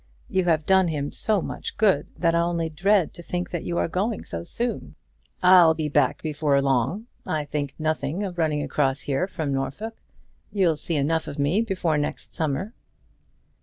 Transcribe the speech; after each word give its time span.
You 0.27 0.45
have 0.45 0.65
done 0.65 0.87
him 0.87 1.11
so 1.11 1.43
much 1.43 1.77
good 1.77 2.07
that 2.17 2.33
I 2.33 2.39
only 2.41 2.71
dread 2.71 3.13
to 3.13 3.21
think 3.21 3.51
that 3.51 3.63
you 3.65 3.77
are 3.77 3.87
going 3.87 4.25
so 4.25 4.43
soon." 4.43 4.95
"I'll 5.43 5.75
be 5.75 5.89
back 5.89 6.23
before 6.23 6.59
long. 6.59 7.05
I 7.23 7.45
think 7.45 7.75
nothing 7.77 8.23
of 8.23 8.39
running 8.39 8.63
across 8.63 9.01
here 9.01 9.27
from 9.27 9.53
Norfolk. 9.53 10.01
You'll 10.51 10.75
see 10.75 10.95
enough 10.95 11.27
of 11.27 11.37
me 11.37 11.61
before 11.61 11.99
next 11.99 12.33
summer." 12.33 12.73